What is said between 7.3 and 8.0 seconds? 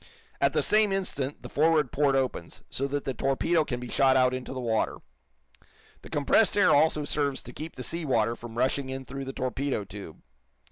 to keep the